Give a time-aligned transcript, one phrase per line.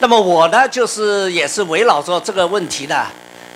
[0.00, 3.06] 那么我呢，就是也是围绕着这个问题呢，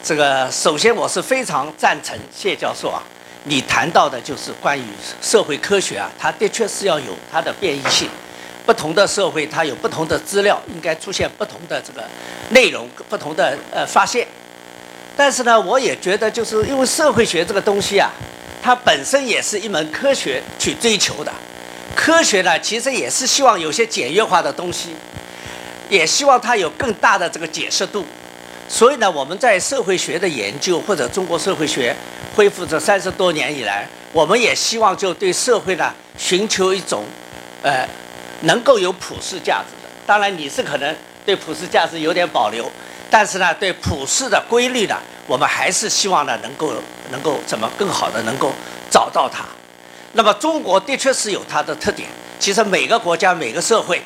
[0.02, 3.00] 这个首先我是非常赞成谢教授啊，
[3.44, 4.82] 你谈到的就是关于
[5.20, 8.08] 社会科学啊，它的确是要有它的变异性，
[8.66, 12.02] 不同的社会它有不同的资料，应该出现不同的这个
[12.50, 14.26] 内容，不同的呃发现。
[15.16, 18.10] 但是呢，我也觉得就是因为社会学这个东西啊，
[18.60, 21.32] 它本身也是一门科学去追求的，
[21.94, 24.96] 科学呢其实也是希望有些简约化的东西。
[25.92, 28.02] 也希望它有更大的这个解释度，
[28.66, 31.94] 所以呢，我们在社会学的研究或者中国社会学
[32.34, 37.04] 恢复这三十多年以来，我们也希望就对社会呢寻求一种，
[37.60, 37.86] 呃，
[38.44, 39.90] 能够有普世价值的。
[40.06, 42.64] 当然，你是可能对普世价值有点保留，
[43.10, 46.72] 但是呢，对普世的规律呢，我们还是希望呢能够
[47.10, 48.50] 能够怎么更好的能够
[48.90, 49.44] 找到它。
[50.14, 52.08] 那么，中国的确是有它的特点。
[52.40, 54.00] 其实每个国家每个社会。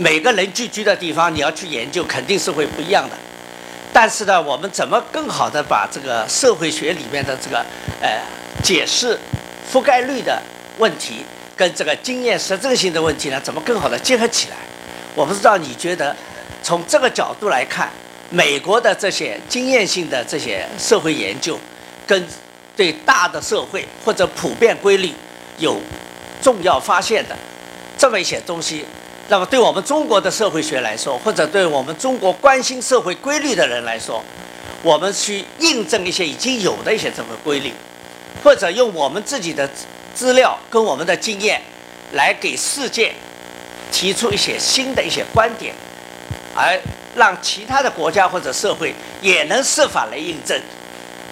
[0.00, 3.16] 每个人聚居的地方，你要去研究，肯定是会不一样的。
[3.92, 7.58] 但是呢，我们怎么更好的把这个社会学里面的这个
[8.00, 8.18] 呃
[8.62, 9.18] 解释
[9.70, 10.40] 覆盖率的
[10.78, 11.22] 问题，
[11.54, 14.56] 跟这个经验实证性的问题呢，怎么更好的结合起来？
[15.14, 16.16] 我不知道你觉得，
[16.62, 17.90] 从这个角度来看，
[18.30, 21.58] 美国的这些经验性的这些社会研究，
[22.06, 22.26] 跟
[22.74, 25.12] 对大的社会或者普遍规律
[25.58, 25.78] 有
[26.40, 27.36] 重要发现的
[27.98, 28.86] 这么一些东西。
[29.30, 34.20] 那么，对我们中国的社会学来说，或者对我们中国关心社会规律的人来说，
[34.82, 37.72] 我们去印证一些已经有的一些这个规律，
[38.42, 39.70] 或者用我们自己的
[40.12, 41.62] 资料跟我们的经验，
[42.14, 43.14] 来给世界
[43.92, 45.72] 提出一些新的一些观点，
[46.56, 46.76] 而
[47.14, 48.92] 让其他的国家或者社会
[49.22, 50.60] 也能设法来印证，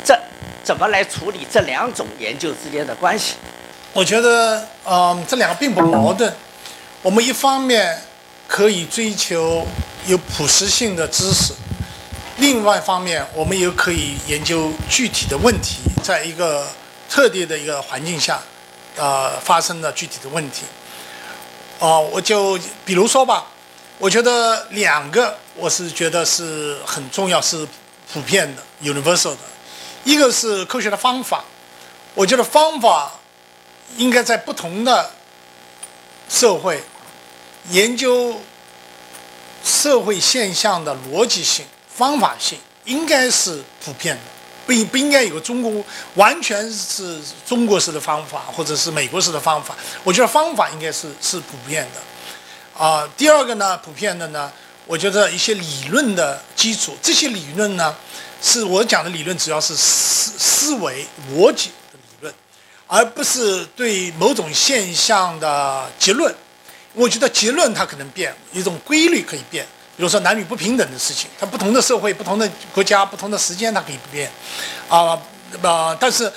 [0.04, 0.16] 这
[0.62, 3.34] 怎么来处理这两种研究之间的关系？
[3.92, 6.32] 我觉得，嗯，这两个并不矛盾。
[7.00, 7.96] 我们一方面
[8.48, 9.64] 可以追求
[10.06, 11.52] 有普适性的知识，
[12.38, 16.66] 另外一方面我们又可以研究具体的问题，在一个
[17.08, 18.41] 特定的一个环境下，
[18.97, 20.64] 呃，发生的具体的问题。
[21.78, 23.47] 哦，我就比如说吧，
[23.98, 27.65] 我觉得两个我是觉得是很重要，是
[28.12, 29.38] 普遍的 （universal） 的。
[30.03, 31.44] 一个是科学的方法，
[32.15, 33.12] 我觉得方法
[33.97, 35.12] 应该在不同的。
[36.28, 36.83] 社会
[37.71, 38.41] 研究
[39.65, 44.22] 社会现象的逻辑性、方法性，应该是普遍的，
[44.66, 45.84] 不不应该有个中国
[46.15, 49.77] 完全是中国式的方法，或者是美国式的方法。
[50.05, 52.83] 我觉得方法应该是是普遍的。
[52.83, 54.53] 啊，第二个呢，普遍的呢，
[54.87, 57.95] 我觉得一些理论的基础，这些理论呢，
[58.41, 61.71] 是我讲的理论，主要是思思维逻辑。
[62.88, 66.34] 而不是对某种现象的结论，
[66.94, 69.65] 我觉得结论它可能变，一种规律可以变。
[69.97, 74.28] 比如说男女不平等的事情，它不同的社会、不同的国家、不同的时间，它可以不变。
[74.88, 75.16] 啊，
[75.62, 76.32] 呃，但是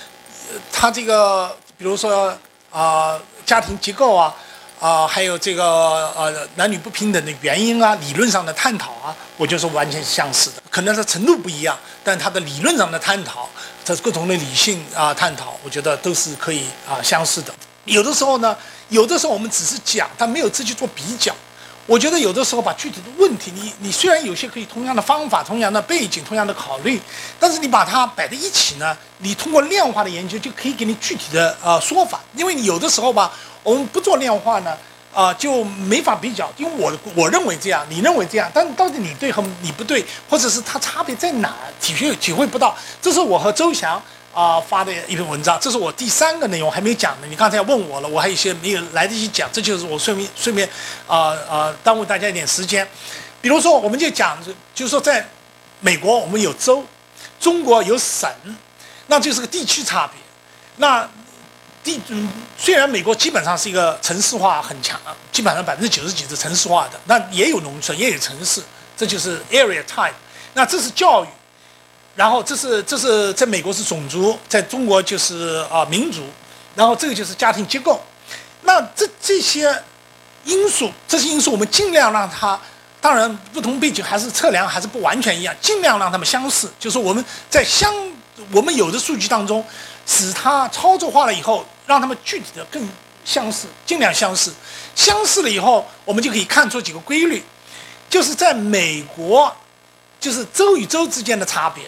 [0.72, 2.38] 它这个，比如说
[2.70, 4.36] 啊，家庭结构啊。
[4.82, 5.64] 啊，还有这个
[6.18, 13.48] 呃男女不平等的原因啊，理论上的探讨啊，我觉得是完全相似的，可能是程度不一样，但它的理论上的探讨，
[13.86, 17.54] 这各种的理性啊探讨，我觉得都是可以啊相似的。
[17.86, 18.58] 有的时候呢，
[18.90, 21.32] 有的时候我们只是讲，但没有自己做比较。
[21.92, 26.98] 我觉得有的时候把具体的问题，你你虽然有些可以同样的方法、同样的背景、同样的考虑，
[27.38, 33.30] 但是你把它摆在一起呢，你通过量化的研究就可以给你具体的呃说法，因为你有的时候吧。
[33.64, 34.76] 我们不做量化呢，
[35.14, 42.74] 啊，就没法比较，因为我我认为这样，你认为这样，但到底你对和你不对，或者是它差别在哪，体会体会不到。
[43.02, 44.02] 这是我和周翔
[44.34, 47.28] 啊发的一篇文章，这是我第三个内容还没讲呢。
[47.30, 50.68] 你刚才问我了，我还有一些没有来得及讲，这就是我顺便顺便
[51.08, 52.88] 啊啊耽误大家一点时间。
[53.42, 54.38] 比如说，我们就讲，
[54.76, 55.28] 就是说，在
[55.80, 56.86] 美国我们有州，
[57.40, 58.30] 中国有省，
[59.08, 60.22] 那就是个地区差别。
[60.78, 61.10] 那
[61.84, 65.00] 地嗯，虽然美国基本上是一个城市化很强，
[65.32, 68.62] 基本上百分之九十几是城市化的，那也有农村，也有城市，
[68.96, 70.14] 这就是 area type。
[70.54, 71.28] 那这是教育，
[72.16, 76.22] 然后这是这是在美国是种族，在中国就是啊民族，
[76.76, 78.02] 然后这个就是家庭结构。
[78.62, 79.84] 那这这些
[80.44, 82.60] 因素，这些因素我们尽量让它，
[83.00, 87.94] 当然不同背景还是测量还是不完全一样，尽量让他们相似，就是我们在相
[88.52, 89.66] 我们有的数据当中。
[90.04, 92.90] 使它操作化了以后，让他们具体的更
[93.24, 94.52] 相似，尽量相似。
[94.96, 97.42] 相似了以后，我们就可以看出几个规律，
[98.10, 99.56] 就是在美国，
[100.20, 101.86] 就是州与州之间的差别，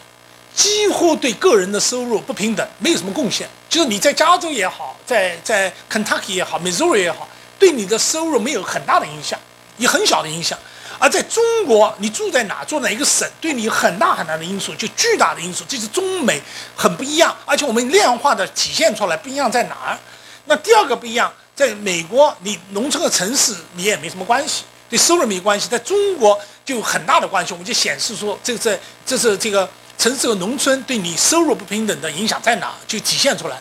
[0.55, 3.47] 几乎对个人的收入不平等，没有什么贡献。
[3.69, 7.27] 就是你在加州也好，在在 Kentucky 也好，Missouri 也好，
[7.57, 9.39] 对你的收入没有很大的影响，
[9.77, 10.57] 也很小的影响。
[10.99, 16.39] 而在中国，你住在哪，住哪一个省，对你有很大很大的因素，就巨大的因素，这是中美
[16.75, 17.35] 很不一样。
[17.45, 19.97] 而且我们量化的体现出来不一样在哪儿？
[20.45, 25.67] 那第二个不一样，在美国，你农村和城市你也没什么关系，对收入没关系。
[25.67, 29.67] 在中国就有很大的关系，我们就显示说，这这这是这个
[29.97, 33.57] 城市和农村对你收入不平等的影响在哪，就体现出来。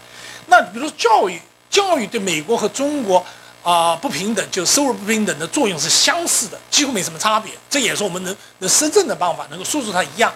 [0.46, 1.40] 那比如说教育，
[1.70, 3.24] 教育对美国和中国。
[3.62, 7.52] 啊，不平等就收入不平等的作用是相似的，几乎没什么差别。
[7.70, 10.34] 这也是我们能能深圳的办法能够说出它一样。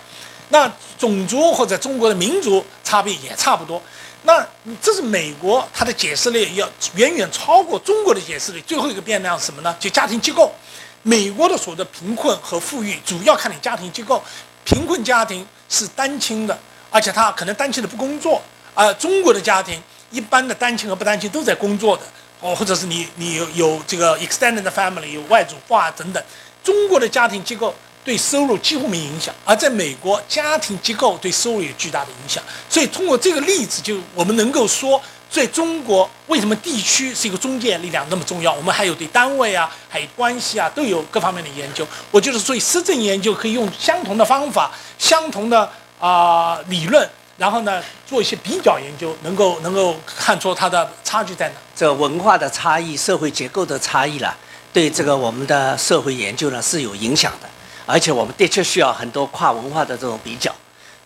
[0.50, 3.82] 那种族或者中国的民族差别也差不多。
[4.22, 4.46] 那
[4.80, 8.60] 这是美国它的解释力要远远超过中国的解释力。
[8.60, 9.74] 最后一个变量是什么呢？
[9.80, 10.54] 就家庭结构。
[11.02, 14.22] 美国的所得贫困和富裕主要看你家庭结构。
[14.66, 16.58] 贫困家庭是单亲的，
[16.90, 18.42] 而且他可能单亲的不工作。
[18.74, 22.02] 而中国的家庭一般的单亲和不单亲都在工作的。
[22.40, 26.22] 哦，或者是你你有有这个 extended family 有外祖父啊等等，
[26.62, 27.74] 中国的家庭机构
[28.04, 32.44] 对收入几乎没影响，而在美国家庭机构对收入有巨大的影响。
[32.68, 35.00] 所以通过这个例子，就我们能够说，
[35.36, 38.50] 在中国为什么地区是一个中介力量那么重要？
[38.54, 41.86] 我们还有对单位啊，还有关系啊，都有各方面的研究。
[42.10, 47.06] 我觉得，所以实证研究可以用相同的方法、相同的啊理论。
[47.36, 51.54] 然后呢，做一些比较研究，能够能够看出它的差距在哪。
[51.74, 54.34] 这文化的差异、社会结构的差异了，
[54.72, 57.48] 对这个我们的社会研究呢是有影响的。
[57.84, 60.50] 而且我们的确需要很多跨文化的这种比较，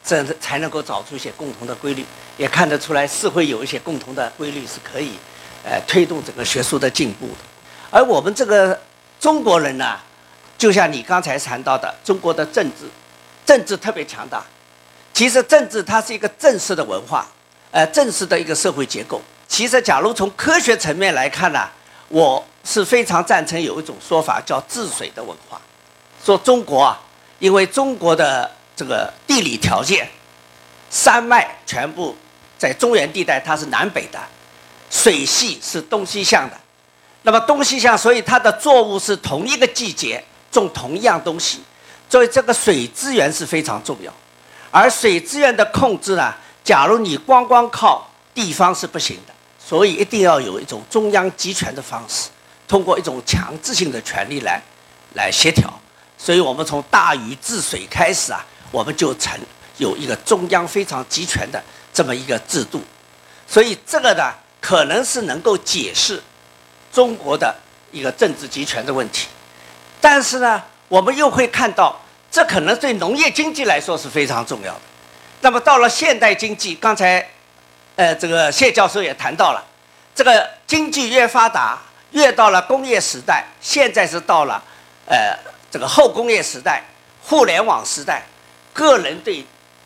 [0.05, 2.05] 这才能够找出一些共同的规律。
[2.37, 5.13] 也看得出来，是会有一些共同的规律是可以，
[5.63, 7.35] 呃，推动整个学术的进步的。
[7.91, 8.79] 而我们这个
[9.19, 9.99] 中国人呢，
[10.57, 12.89] 就像你刚才谈到的，中国的政治，
[13.45, 14.43] 政治特别强大。
[15.13, 17.29] 其实政治它是一个正式的文化，
[17.73, 19.21] 呃，正式的一个社会结构。
[19.47, 21.69] 其实，假如从科学层面来看呢，
[22.09, 25.61] 我是非常赞成有一种说法叫治水的文化。
[26.25, 26.99] 说中国啊，
[27.39, 28.51] 因为中国的
[28.81, 30.09] 这个地理条件，
[30.89, 32.17] 山脉全部
[32.57, 34.19] 在中原地带，它是南北的，
[34.91, 36.57] 水系是东西向的。
[37.21, 41.63] 那么东西向，所以它的作物是同一个季节种同一样东西，
[42.09, 44.11] 所以这个水资源是非常重要。
[44.71, 46.35] 而水资源的控制呢？
[46.65, 52.31] 假如你光光靠地方是不行的，所以一定要有一种中央集权的方式，
[52.67, 54.63] 通过一种强制性的权利来
[55.13, 55.71] 来协调。
[56.17, 59.39] 所以我们从大禹治水开始啊，我们就成
[59.79, 61.63] 有一个中央非常集权的
[61.93, 62.83] 这么一个制度。
[63.47, 66.23] 所以这个呢，可能是能够解释
[66.93, 67.55] 中国的
[67.91, 69.29] 一个政治集权的问题。
[70.01, 72.01] 但是呢，我们又会看到。
[72.33, 74.81] 这可能对农业经济来说是非常重要的。
[75.41, 77.29] 那么到了现代经济，刚才，
[77.97, 79.61] 呃，这个谢教授也谈到了，
[80.15, 81.77] 这个经济越发达，
[82.13, 84.63] 越到了工业时代，现在是到了，
[85.07, 85.37] 呃，
[85.73, 86.85] 这个后工业时代、
[87.21, 88.25] 互联网时代，
[88.81, 89.45] 个人对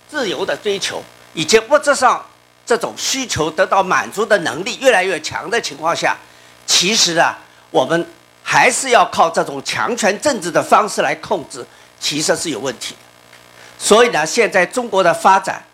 [0.08, 1.02] 自由的追求
[1.32, 2.24] 以及物质上
[2.64, 6.16] 这种需求得到满足的能力越来越强的情况下，
[6.64, 7.36] 其实啊，
[7.70, 8.06] 我们
[8.42, 11.66] 还是要靠这种强权政治的方式来控制。
[12.00, 13.00] 其实是有问题的，
[13.78, 15.64] 所以呢，现在中国的发展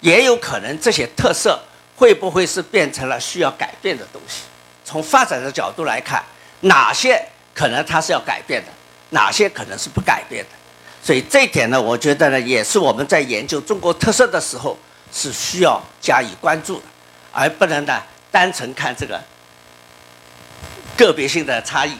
[0.00, 1.60] 也有可能这些特色
[1.96, 4.44] 会不会是变成了需要改变的东西？
[4.86, 6.24] 从发展的角度来看，
[6.60, 7.22] 哪些
[7.54, 8.72] 可能它是要改变的，
[9.10, 10.50] 哪些可能是不改变的？
[11.04, 14.78] 所以这一点呢，我觉得呢，也是我们在研究中国特色的时候
[15.12, 16.84] 是需要加以关注的，
[17.30, 19.22] 而不能呢单纯看这个
[20.96, 21.92] 个别性的差异。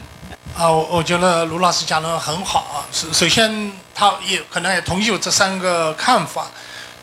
[0.57, 2.81] 啊，我我觉得卢老师讲的很好啊。
[2.91, 6.47] 首首先，他也可能也同意我这三个看法。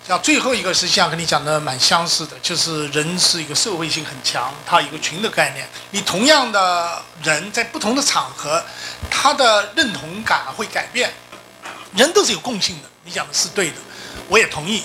[0.04, 5.64] 像最后一个实际上跟你讲的蛮相似的，就是人是一个社会性很强，他有一个群的概念。
[5.92, 8.60] 你同样的人在不同的场合，
[9.08, 11.08] 他的认同感会改变。
[11.96, 13.76] 人都是有共性的，你讲的是对的，
[14.28, 14.82] 我也同意。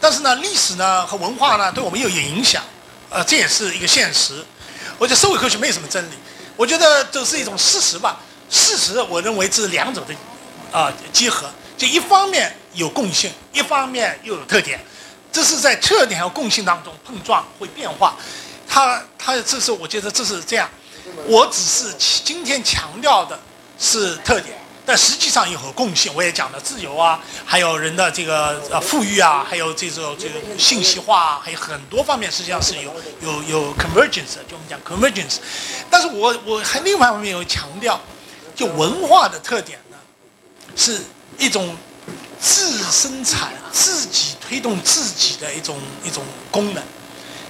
[0.00, 2.62] 但是呢，历史呢和文化呢对我们又有影响，
[3.10, 4.44] 呃，这也是一个现实。
[4.98, 6.14] 我觉得社会科学没有什么真理。
[6.56, 8.20] 我觉得这是一种事实吧。
[8.50, 10.14] 事实，我认为这是两者的
[10.70, 11.50] 啊结合。
[11.78, 14.78] 就一方面有共性，一方面又有特点。
[15.32, 18.16] 这是在特点和共性当中碰撞会变化。
[18.68, 20.68] 它它这是我觉得这是这样。
[21.24, 23.38] 我只是今天强调的
[23.78, 24.59] 是特点。
[24.90, 35.36] 但实际上有和共性，我也讲了自由啊，还有人的这个呃富裕啊，还有这种这个信息化啊，还有很多方面实际上是有有有 convergence，就我们讲 convergence。
[35.88, 38.00] 但是我我还另外一方面有强调，
[38.56, 39.96] 就文化的特点呢，
[40.74, 41.00] 是
[41.38, 41.76] 一种
[42.40, 46.82] 自生产、自己推动自己的一种一种功能，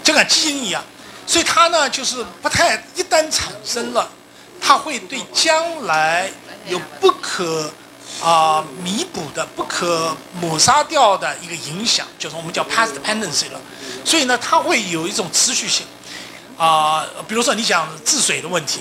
[0.04, 0.85] 就跟基因一样，
[1.26, 4.06] 所以它呢就是不太一旦产生了，
[4.61, 6.30] 它会对将来。
[6.69, 7.71] 有不可
[8.23, 13.61] 啊、弥补的、不可抹杀掉的一个影响，就是我们叫 past dependency 了。
[14.05, 15.87] 所以呢，它会有一种持续性
[16.57, 18.81] 啊、比如说你讲治水的问题。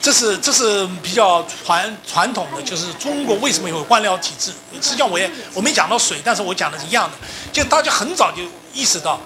[0.00, 4.52] 这是这是比较传传统的，就是中国为什么有官僚体制？
[4.80, 7.16] 实际上我也我没讲到水，但是我讲的是一样的，
[7.52, 8.40] 就大家很早就
[8.72, 9.18] 意识到，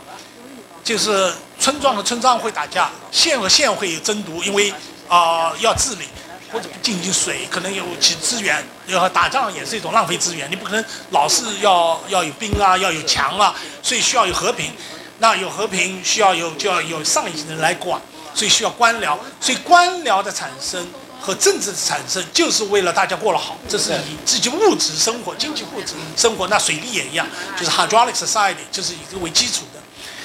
[0.82, 1.30] 就是
[1.60, 4.72] 村庄和村庄会打架，县和县会有争夺，因为
[5.08, 6.08] 啊、要治理
[6.52, 14.70] 或者进行水，可能有其资源，要打仗也是一种浪费资源，你不可能老是要要有兵啊，要有墙啊，所以需要有和平，
[15.18, 18.00] 那有和平需要有就要有上一级的人来管。
[18.34, 20.88] 所以需要官僚，所以官僚的产生
[21.20, 26.48] 和政治的产生，就是为了大家过得好，这是以自己物质生活、经济物质生活。
[26.48, 27.26] 那水利也一样，
[27.58, 29.81] 就是 hydraulic society，就是以这个为基础的。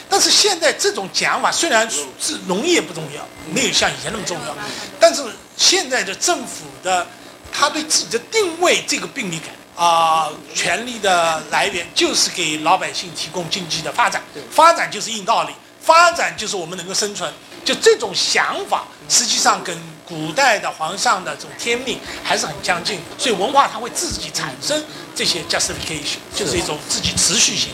[0.10, 4.56] 但是现在这种讲法虽然是农业不重要，没有像以前那么重要，
[5.00, 5.24] 但是
[5.56, 7.06] 现在的政府的
[7.52, 17.32] 他对自己的定位这个病理感啊、权力的来源就是给老百姓提供经济的发展，发展就是硬道理，发展就是我们能够生存。
[17.64, 23.04] 就这种想法，实际上跟古代的皇上的这种天命还是很相近的。
[23.20, 24.82] 所以文化它会自己产生
[25.14, 27.72] 这些 justification，就是一种自己持续性。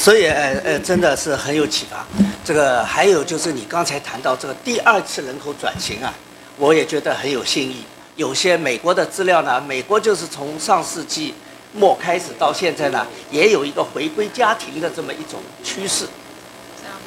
[0.00, 2.06] 所以呃呃，真的是很有启发。
[2.42, 6.14] 这个还有就是你刚才谈到这个第二次人口转型啊，
[6.56, 7.84] 我也觉得很有新意。
[8.16, 11.34] 有些美国的资料呢，美国就是从上世纪
[11.74, 16.06] 末开始到现在呢，也有一个回归家庭的这么一种趋势。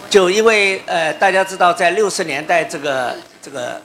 [0.07, 3.81] 就因为呃，大家知道，在六十年代这个这个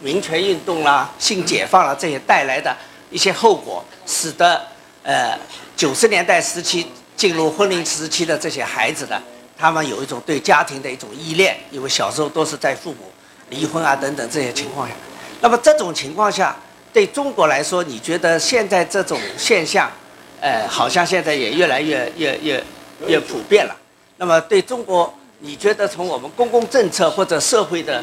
[0.00, 2.76] 民权运动啦、性解放啦这些带来的
[3.10, 4.60] 一些后果，使得
[5.04, 5.38] 呃
[5.76, 9.20] 九十年代时期进入婚龄时期的这些孩子呢，
[9.58, 13.10] 他们有一种对家庭的一种依恋，因为小时候都是在父母
[13.50, 14.94] 离婚啊等等这些情况下。
[15.40, 16.56] 那么这种情况下，
[16.92, 19.90] 对中国来说，你觉得现在这种现象，
[20.40, 22.64] 呃，好像现在也越来越越越
[23.08, 23.76] 越普遍了。
[24.16, 28.00] 那么对中国，你觉得从我们公共政策或者社会的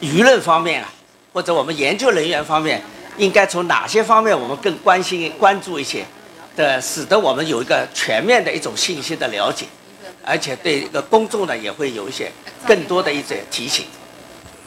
[0.00, 0.88] 舆论方面啊，
[1.32, 2.80] 或者我们研究人员方面，
[3.16, 6.04] 应该从哪些方面我们更关心关注一些，
[6.56, 9.66] 的使得我们有一个全面的一种信息的了解，
[10.24, 12.30] 而且对一个公众呢也会有一些
[12.66, 13.86] 更多的一些提醒。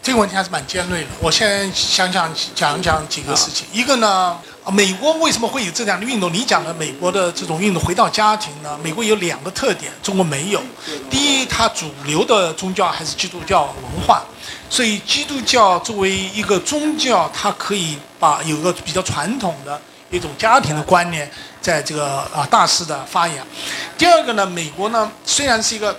[0.01, 1.07] 这个问题还是蛮尖锐的。
[1.19, 3.65] 我先想想讲讲几个事情。
[3.73, 4.37] 一个呢，
[4.71, 6.31] 美国为什么会有这样的运动？
[6.31, 8.79] 你讲的美国的这种运动回到家庭呢？
[8.83, 10.61] 美国有两个特点，中国没有。
[11.09, 14.23] 第一，它主流的宗教还是基督教文化，
[14.69, 21.29] 所以基督教作为一个宗教，它可以把有个比较传统的一种家庭的观念，
[21.61, 23.45] 在这个啊大肆的发扬。
[23.97, 25.97] 第二个呢，美国呢虽然是一个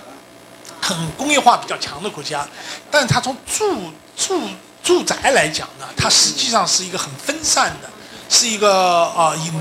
[0.81, 2.47] 很工业化比较强的国家，
[2.89, 4.41] 但是它从住住
[4.81, 7.89] 住宅来讲呢，它实际上是一个很分散的，
[8.29, 9.51] 是一个啊、以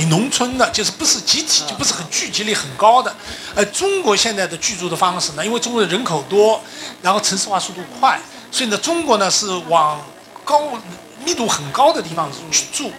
[0.00, 3.14] 以农村的，就是不是集体，就不是很聚集力很高的。
[3.54, 6.60] 呃，中国现在的居住的方式呢，因为中国的人口多，
[7.02, 8.18] 然后城市化速度快，
[8.50, 10.00] 所以呢，中国呢是往
[10.44, 10.62] 高
[11.24, 12.90] 密度很高的地方去住。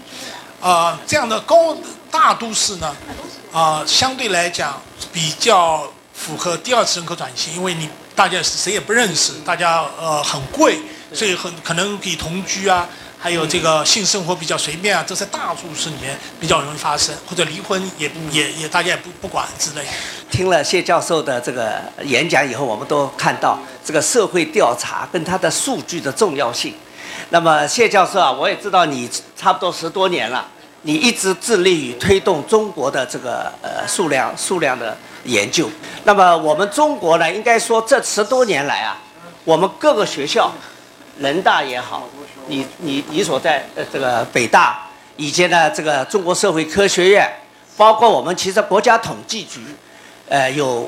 [0.65, 1.77] 啊，这样的高
[2.09, 2.95] 大都市呢，
[3.53, 4.81] 啊、相对来讲
[5.13, 10.79] 比较符合第二次人口转型，因为你大家谁也不认识，大家呃很贵，
[11.13, 19.85] 所以很可能可以同居啊，还有这个性生活比较随便啊，这在大都市里面比较容易发生，或者离婚也也也大家也不不管之类。
[20.31, 26.73] 听了谢教授的这个演讲以后，我们都看到这个社会调查跟它的数据的重要性。
[27.29, 30.47] 那么谢教授啊，我也知道你差不多十多年了，
[30.85, 35.67] 你一直致力于推动中国的这个呃数量数量的研究。
[36.03, 38.95] 那么我们中国呢，应该说这十多年来啊，
[39.43, 40.51] 我们各个学校，
[41.17, 42.07] 人大也好，
[42.45, 44.87] 你你你所在呃这个北大，
[45.17, 47.27] 以及呢这个中国社会科学院，
[47.75, 49.61] 包括我们其实国家统计局，
[50.29, 50.87] 呃有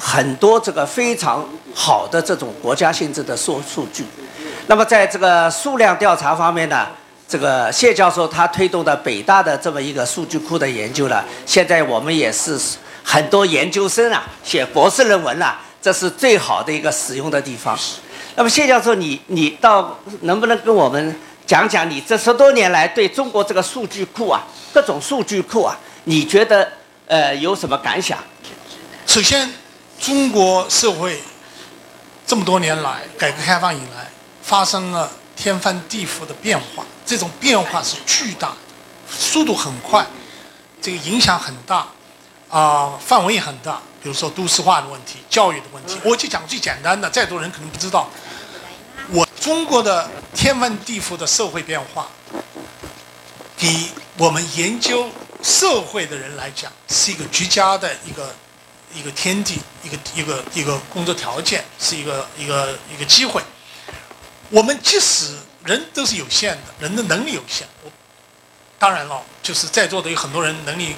[0.00, 4.04] 很多这个非常好的这种国家性质的数数据。
[4.66, 6.88] 那么在这个数量调查方面呢，
[7.28, 12.58] 这个谢教授他推动的北大的这么一个数据库的研究呢，现在我们也是
[13.04, 17.78] 很多研究生啊写博士论文啊，这是最好的一个使用的地方。
[18.34, 21.14] 那么谢教授，你你到能不能跟我们
[21.46, 24.42] 讲讲你这十多年来对中国这个数据库啊，
[24.72, 26.66] 各种数据库啊，你觉得
[27.06, 28.18] 呃有什么感想？
[29.06, 29.52] 首先，
[30.00, 31.20] 中国社会
[32.26, 34.08] 这么多年来，改革开放以来，
[34.42, 38.56] 发生了天翻地覆的变化，这种变化是巨大的，
[39.10, 40.06] 速度很快，
[40.82, 41.86] 这个影响很大，
[42.50, 43.80] 啊、范围也很大。
[44.02, 48.10] 比如说都市化的问题、教育的问题，我就讲最简单的，再多人可能不知道。
[49.10, 52.08] 我中国的天翻地覆的社会变化，
[53.56, 55.08] 比我们研究
[55.42, 58.34] 社会的人来讲，是一个绝佳的一个
[58.94, 63.42] 一个天地，一个一个一个工作条件，是一个一个一个机会。
[64.50, 65.34] 我们即使
[65.64, 67.66] 人都是有限的，人的能力有限。
[67.84, 67.90] 我
[68.78, 70.94] 当然了，就是在座的有很多人能力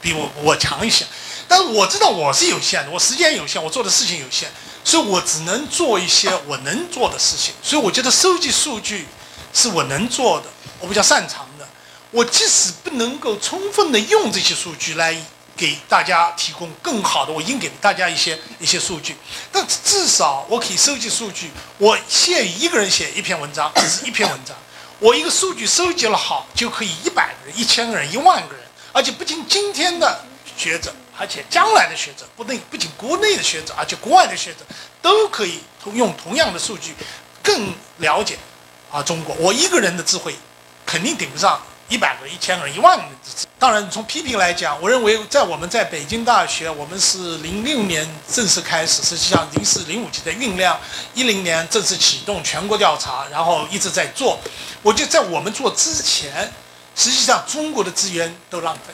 [0.00, 1.04] 比我我强一些，
[1.48, 4.48] 但是我知道我是有限的，我时间有限，我做的事情有限，
[4.84, 7.52] 所以我只能做一些我能做的事情。
[7.62, 9.06] 所以我觉得收集数据
[9.52, 10.46] 是我能做的，
[10.80, 11.66] 我比较擅长的。
[12.12, 15.16] 我即使不能够充分的用这些数据来。
[15.56, 19.16] 给大家提供更好的，我应给大家一些一些数据，
[19.50, 21.50] 但至少我可以收集数据。
[21.78, 24.54] 我限于一个人写一篇文章，只是一篇文章。
[24.98, 30.24] 我一个数据收集了好，就可以一百个人、一千个人、一万个人，而且不仅今天的
[30.56, 34.60] 学者，而且将来的学者，不内不仅国内的学者，而且国外的学者，
[35.02, 35.60] 都可以
[35.94, 36.94] 用同样的数据，
[37.42, 38.38] 更了解
[38.90, 39.34] 啊中国。
[39.36, 40.34] 我一个人的智慧，
[40.84, 41.60] 肯定顶不上。
[41.88, 43.04] 一百个、一千个、一万个
[43.58, 50.78] 当然，从批评来讲，我认为在我们在北京大学，我们是零六年正式开始，实际上零四、零五级的酝酿，
[51.14, 54.38] 一零年正式启动全国调查，然后一直在做。
[54.82, 56.52] 我觉得在我们做之前，
[56.94, 58.92] 实际上中国的资源都浪费，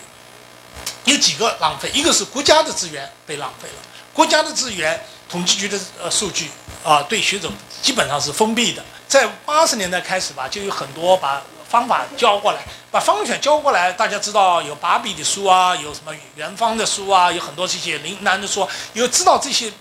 [1.04, 3.75] 有几个浪费，一个是国家的资源被浪费了，
[4.12, 6.50] 国家的资源，统计局的呃数据
[6.84, 8.84] 啊，对学者基本上是封闭的。
[9.08, 11.42] 在八十年代开始吧，就有很多把。
[11.73, 12.61] 方法教过来，
[12.91, 13.91] 把方法教过来。
[13.91, 19.73] 大家知道有把笔的书啊，有什么元方的书啊，有很多这些林南的书，有知道这些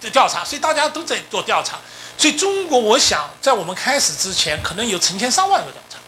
[0.00, 1.78] 的调查，所以大家都在做调查。
[2.16, 5.98] 所以中国，我想在我们开始之前，可能有成千上万个调查，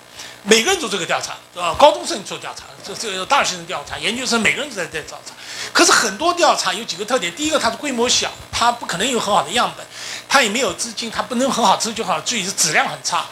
[0.42, 5.32] 每个人做这个调查，呃，高中生做调查，这这个大学生调查，研究生每个人都在在调查。
[5.72, 9.86] 可是很多调查有几个特点：第一个，它的规模小，它不可能有很好的样本，
[10.28, 13.26] 它也没有资金，它不能很好收集好，至于是质量很差，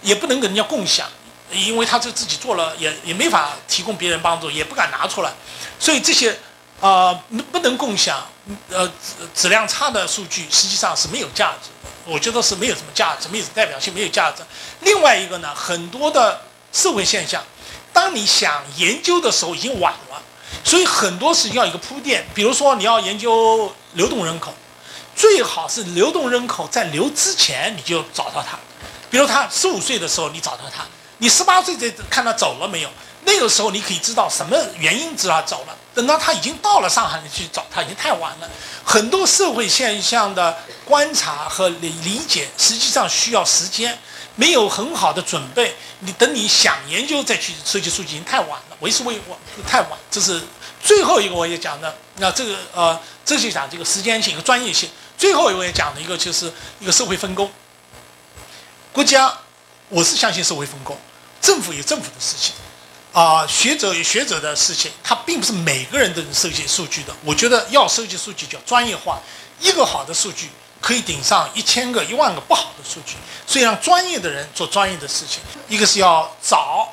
[0.00, 1.06] 也不能跟人家共享。
[1.52, 5.30] 因为他就自己做了，也也没法提供别人帮助，也不敢拿出来，
[5.78, 6.38] 所以这些，
[6.80, 7.12] 啊，
[7.50, 8.26] 不能共享，
[8.70, 8.90] 呃，
[9.34, 11.90] 质量差的数据实际上是没有价值的。
[12.04, 14.42] 我觉得是没有什么价值，没有代表性，没有价值。
[14.80, 16.40] 另外一个呢，很多的
[16.72, 17.42] 社会现象，
[17.92, 20.22] 当你想研究的时候已经晚了，
[20.64, 22.24] 所以很多事情要一个铺垫。
[22.34, 24.52] 比如说你要研究流动人口，
[25.14, 28.58] 最好是流动人口在流之前你就找到他，
[29.10, 30.84] 比如他十五岁的时候你找到他。
[31.22, 32.90] 你十八岁再看他走了没有？
[33.24, 35.78] 那个时候你可以知道什么原因知道走了。
[35.94, 38.50] 等到他已经到了上海，你去找他已经太晚了。
[38.84, 43.96] 很多社会现象的观察和理理解，实际上需要时间，
[44.34, 45.76] 没有很好的准备。
[46.00, 49.90] 你等你想研究再去收集数据，已经太晚了，为时未晚，太晚。
[50.10, 50.42] 这是
[50.82, 51.94] 最后一个我也讲的。
[52.16, 54.90] 那这个呃，这就讲这个时间性和专业性。
[55.16, 57.48] 最后一个也讲的一个就是一个社会分工。
[58.92, 59.32] 国家，
[59.88, 60.98] 我是相信社会分工。
[61.42, 62.54] 政府有政府的事情，
[63.12, 67.12] 啊，学者有学者的事情，他并不是每个人都能收集数据的。
[67.24, 69.20] 我觉得要收集数据叫专业化，
[69.60, 70.48] 一个好的数据
[70.80, 73.16] 可以顶上一千个、一万个不好的数据。
[73.44, 76.88] 所以让专业的人做专业的事情，一个是要早，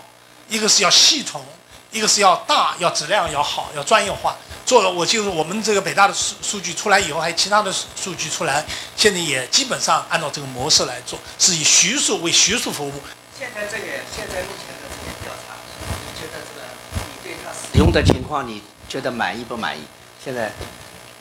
[0.50, 1.46] 一个是要系统，
[1.92, 4.36] 一个是要大，要质量要好，要专业化。
[4.66, 12.94] 做了，我就是我们这个北大的数数据出来以后，还有其他的数据出来，现在也基本上按照这个模式来做，是以学术为学术服务。
[13.40, 15.56] 现在这个，现在目前的这个调查，
[15.88, 16.68] 你觉得这个
[17.08, 19.82] 你对它使用的情况，你觉得满意不满意？
[20.22, 20.52] 现在，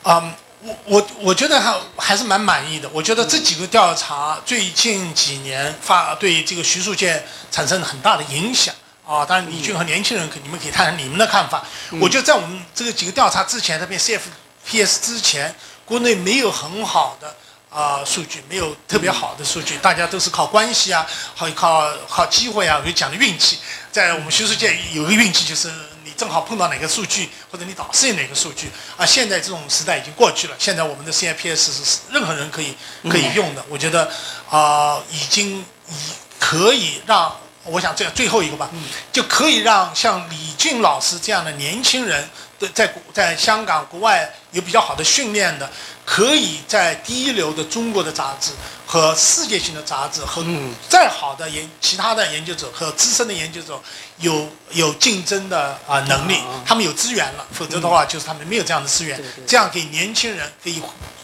[0.03, 2.89] 嗯，我我我觉得还还是蛮满意的。
[2.91, 8.75] 我觉得这几个调查最近几年发对这个学术界产生很大的影响
[9.07, 9.23] 啊。
[9.23, 11.65] 当然，李俊和年轻人可你们可以谈谈你们的看法。
[12.01, 15.55] 我觉得在我们这个几个调查之前，特别 CFPS 之前，
[15.85, 17.33] 国内没有很好的。
[17.69, 21.05] 啊，数据没有特别好的数据，大家都是靠关系啊，
[21.35, 23.59] 好靠靠机会啊，就讲的运气。
[23.91, 25.71] 在我们学术界有个运气，就是
[26.03, 28.71] 你正好碰到哪个数据，或者你导师有哪个数据。
[28.97, 32.75] 啊，现在这种时代已经过去了，现在我们的 CIPS 是任何人可以
[33.07, 33.63] 可以用的。
[33.69, 34.11] 我觉得
[34.49, 35.93] 啊，已经已
[36.39, 38.67] 可以让，我想这样最后一个吧，
[39.11, 42.27] 就可以让像李俊老师这样的年轻人。
[42.67, 45.69] 在在香港、国外有比较好的训练的，
[46.05, 48.51] 可以在第一流的中国的杂志
[48.85, 50.43] 和世界性的杂志和
[50.89, 53.81] 再好的研其他的研究者和资深的研究者
[54.17, 59.21] 有有竞争的啊能力，他们有资源了，否则的话就是他们没有这样的资源。
[59.47, 60.75] 这样给年轻人给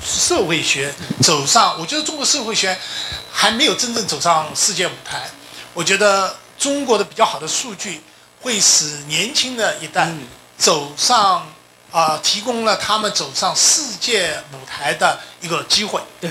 [0.03, 2.77] 社会学走上，我觉得中国社会学
[3.31, 5.29] 还没有真正走上世界舞台。
[5.73, 8.01] 我觉得中国的比较好的数据
[8.41, 10.09] 会使年轻的一代。
[10.57, 11.45] 走上
[11.91, 16.01] 啊，提供了他们走上世界舞台的一个机会。
[16.19, 16.29] 对，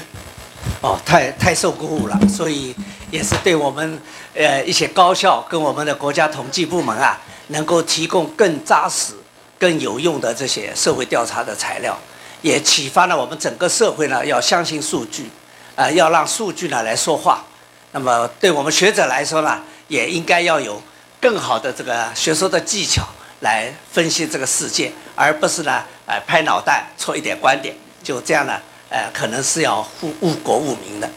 [0.81, 2.75] 哦，太太受鼓舞了，所以
[3.11, 4.01] 也是对我们
[4.35, 9.15] 呃一些高校跟我们的国家统计部门啊，能够提供更扎实、
[9.59, 11.97] 更有用的这些社会调查的材料，
[12.43, 15.31] 也启发了我们整个社会呢要相信数据，
[15.77, 17.45] 啊，要让数据呢来说话。
[17.93, 20.83] 那么对我们学者来说呢，也应该要有
[21.21, 23.07] 更好的这个学术的技巧
[23.45, 31.09] 来分析这个世界，而不是呢，呃，拍脑袋出一点观点，就这样呢，呃，可能是要误误国误民的。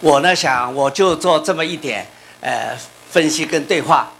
[0.00, 2.06] 我呢想，我就做这么一点
[2.40, 2.74] 呃
[3.10, 4.10] 分析跟对话，